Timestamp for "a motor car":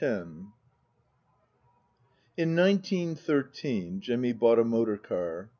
4.57-5.49